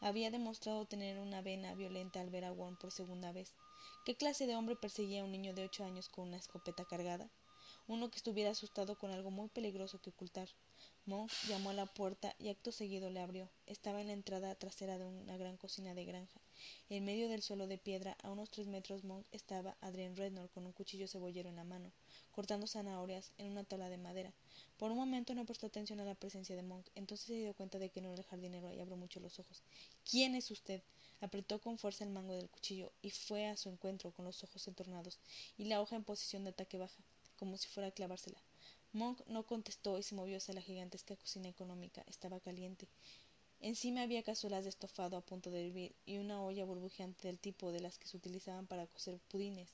[0.00, 3.52] Había demostrado tener una vena violenta al ver a Worm por segunda vez.
[4.04, 7.30] ¿Qué clase de hombre perseguía a un niño de ocho años con una escopeta cargada?
[7.86, 10.48] Uno que estuviera asustado con algo muy peligroso que ocultar.
[11.06, 13.50] Monk llamó a la puerta y acto seguido le abrió.
[13.66, 16.40] Estaba en la entrada trasera de una gran cocina de granja.
[16.88, 20.64] En medio del suelo de piedra, a unos tres metros Monk, estaba Adrian Rednor con
[20.64, 21.92] un cuchillo cebollero en la mano,
[22.32, 24.32] cortando zanahorias en una tabla de madera.
[24.78, 27.78] Por un momento no prestó atención a la presencia de Monk, entonces se dio cuenta
[27.78, 29.62] de que no era el jardinero y abrió mucho los ojos.
[30.10, 30.82] ¿Quién es usted?
[31.24, 34.68] Apretó con fuerza el mango del cuchillo y fue a su encuentro con los ojos
[34.68, 35.18] entornados
[35.56, 37.02] y la hoja en posición de ataque baja,
[37.38, 38.36] como si fuera a clavársela.
[38.92, 42.04] Monk no contestó y se movió hacia la gigantesca cocina económica.
[42.08, 42.88] Estaba caliente.
[43.62, 47.72] Encima había cazuelas de estofado a punto de hervir y una olla burbujeante del tipo
[47.72, 49.70] de las que se utilizaban para cocer pudines.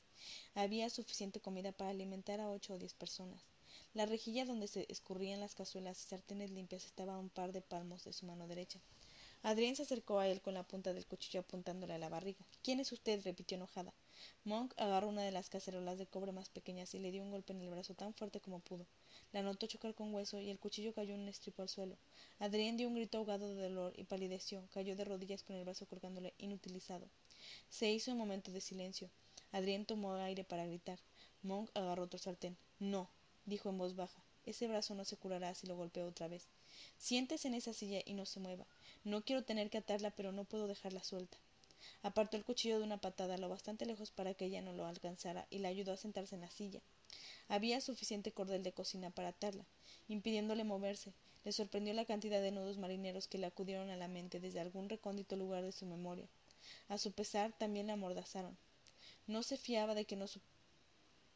[0.55, 3.43] Había suficiente comida para alimentar a ocho o diez personas.
[3.93, 7.61] La rejilla donde se escurrían las cazuelas y sartenes limpias estaba a un par de
[7.61, 8.81] palmos de su mano derecha.
[9.43, 12.45] Adrián se acercó a él con la punta del cuchillo apuntándole a la barriga.
[12.63, 13.23] ¿Quién es usted?
[13.25, 13.95] repitió enojada.
[14.45, 17.55] Monk agarró una de las cacerolas de cobre más pequeñas y le dio un golpe
[17.55, 18.87] en el brazo tan fuerte como pudo.
[19.33, 21.97] La notó chocar con hueso y el cuchillo cayó en un estripo al suelo.
[22.39, 24.63] Adrián dio un grito ahogado de dolor y palideció.
[24.75, 27.09] Cayó de rodillas con el brazo colgándole inutilizado.
[27.71, 29.09] Se hizo un momento de silencio.
[29.53, 30.99] Adrián tomó aire para gritar.
[31.43, 32.59] Monk agarró otro sartén.
[32.79, 33.09] No,
[33.47, 34.23] dijo en voz baja.
[34.47, 36.49] Ese brazo no se curará si lo golpeo otra vez.
[36.99, 38.67] Siéntese en esa silla y no se mueva.
[39.05, 41.39] No quiero tener que atarla, pero no puedo dejarla suelta.
[42.03, 45.47] Apartó el cuchillo de una patada lo bastante lejos para que ella no lo alcanzara
[45.51, 46.81] y la ayudó a sentarse en la silla.
[47.49, 49.65] Había suficiente cordel de cocina para atarla,
[50.09, 51.13] impidiéndole moverse.
[51.45, 54.89] Le sorprendió la cantidad de nudos marineros que le acudieron a la mente desde algún
[54.89, 56.29] recóndito lugar de su memoria.
[56.89, 58.57] A su pesar, también la amordazaron.
[59.27, 60.27] No se fiaba de que no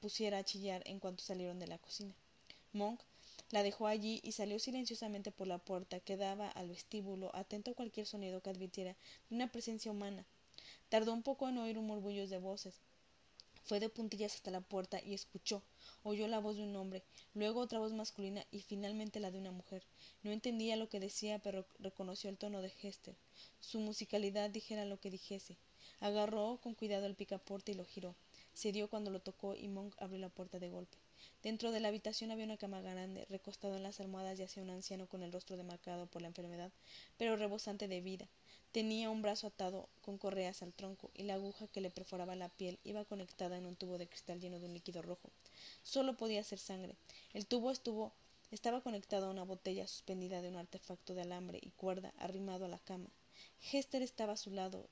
[0.01, 2.15] pusiera a chillar en cuanto salieron de la cocina.
[2.75, 3.01] Monk
[3.51, 7.75] la dejó allí y salió silenciosamente por la puerta que daba al vestíbulo, atento a
[7.75, 8.97] cualquier sonido que advirtiera
[9.31, 10.27] de una presencia humana.
[10.89, 12.75] Tardó un poco en oír un murmullo de voces.
[13.63, 15.63] Fue de puntillas hasta la puerta y escuchó.
[16.03, 19.53] Oyó la voz de un hombre, luego otra voz masculina y finalmente la de una
[19.53, 19.85] mujer.
[20.25, 23.15] No entendía lo que decía, pero reconoció el tono de Hester.
[23.61, 25.57] Su musicalidad dijera lo que dijese.
[26.01, 28.17] Agarró con cuidado el picaporte y lo giró.
[28.53, 30.99] Se dio cuando lo tocó y Monk abrió la puerta de golpe.
[31.43, 33.27] Dentro de la habitación había una cama grande.
[33.29, 36.73] Recostado en las almohadas yacía un anciano con el rostro demarcado por la enfermedad,
[37.17, 38.29] pero rebosante de vida.
[38.73, 42.49] Tenía un brazo atado con correas al tronco, y la aguja que le perforaba la
[42.49, 45.31] piel iba conectada en un tubo de cristal lleno de un líquido rojo.
[45.83, 46.97] Solo podía ser sangre.
[47.33, 48.13] El tubo estuvo
[48.51, 52.69] estaba conectado a una botella suspendida de un artefacto de alambre y cuerda arrimado a
[52.69, 53.11] la cama.
[53.73, 54.89] Hester estaba a su lado,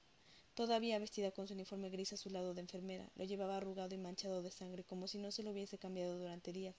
[0.54, 3.10] todavía vestida con su uniforme gris a su lado de enfermera.
[3.16, 6.52] Lo llevaba arrugado y manchado de sangre, como si no se lo hubiese cambiado durante
[6.52, 6.74] días.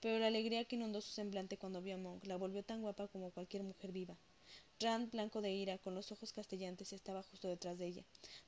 [0.00, 3.08] Pero la alegría que inundó su semblante cuando vio a Monk la volvió tan guapa
[3.08, 4.16] como cualquier mujer viva.
[4.80, 8.04] Rand, blanco de ira, con los ojos castellantes, estaba justo detrás de ella.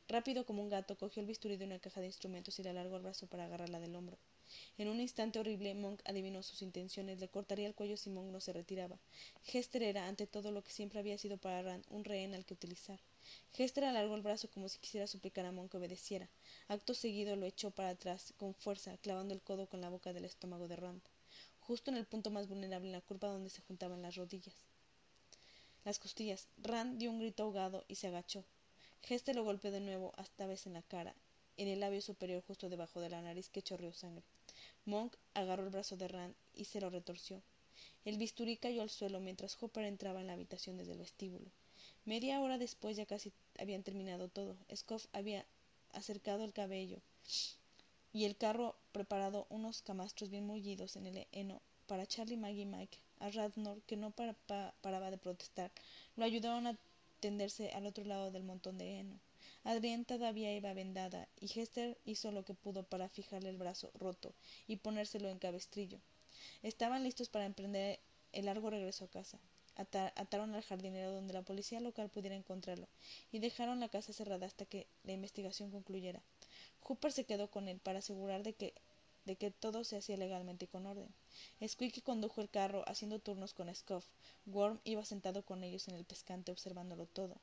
[0.09, 2.97] Rápido como un gato, cogió el bisturí de una caja de instrumentos y le alargó
[2.97, 4.19] el brazo para agarrarla del hombro.
[4.77, 7.21] En un instante horrible, Monk adivinó sus intenciones.
[7.21, 8.99] Le cortaría el cuello si Monk no se retiraba.
[9.47, 12.55] Hester era, ante todo lo que siempre había sido para Rand, un rehén al que
[12.55, 12.99] utilizar.
[13.57, 16.29] Hester alargó el brazo como si quisiera suplicar a Monk que obedeciera.
[16.69, 20.25] Acto seguido lo echó para atrás, con fuerza, clavando el codo con la boca del
[20.25, 21.03] estómago de Rand,
[21.61, 24.55] justo en el punto más vulnerable, en la curva donde se juntaban las rodillas
[25.85, 26.49] las costillas.
[26.63, 28.43] Rand dio un grito ahogado y se agachó.
[29.07, 31.15] Hester lo golpeó de nuevo, esta vez en la cara,
[31.59, 34.25] en el labio superior justo debajo de la nariz que chorreó sangre.
[34.87, 37.43] Monk agarró el brazo de Rand y se lo retorció.
[38.07, 41.51] El bisturí cayó al suelo mientras Hopper entraba en la habitación desde el vestíbulo.
[42.07, 44.57] Media hora después ya casi habían terminado todo.
[44.75, 45.47] Scoff había
[45.93, 46.99] acercado el cabello
[48.13, 52.67] y el carro preparado unos camastros bien mullidos en el heno para Charlie, Maggie y
[52.67, 55.71] Mike a Radnor, que no paraba de protestar,
[56.17, 56.77] lo ayudaron a
[57.21, 59.19] tenderse al otro lado del montón de heno.
[59.65, 64.35] Adrián todavía iba vendada, y Hester hizo lo que pudo para fijarle el brazo roto
[64.67, 65.99] y ponérselo en cabestrillo.
[66.63, 67.99] Estaban listos para emprender
[68.33, 69.39] el largo regreso a casa.
[69.77, 72.89] Ataron al jardinero donde la policía local pudiera encontrarlo
[73.33, 76.23] y dejaron la casa cerrada hasta que la investigación concluyera.
[76.81, 78.75] Hooper se quedó con él para asegurar de que
[79.25, 81.09] de que todo se hacía legalmente y con orden.
[81.67, 84.07] Squeaky condujo el carro haciendo turnos con Scoff.
[84.47, 87.37] Worm iba sentado con ellos en el pescante observándolo todo.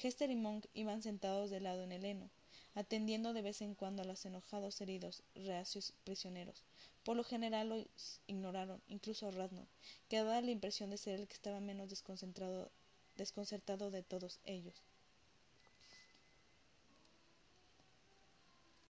[0.00, 2.30] Hester y Monk iban sentados de lado en el heno,
[2.74, 6.62] atendiendo de vez en cuando a los enojados heridos, reacios prisioneros.
[7.04, 9.66] Por lo general los ignoraron, incluso Radnor,
[10.08, 14.82] que daba la impresión de ser el que estaba menos desconcertado de todos ellos.